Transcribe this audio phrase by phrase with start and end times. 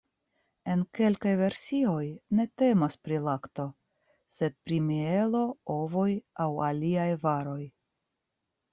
[0.75, 2.07] En kelkaj versioj
[2.39, 3.67] ne temas pri lakto,
[4.39, 5.45] sed pri mielo,
[5.79, 6.11] ovoj
[6.49, 7.61] aŭ aliaj varoj.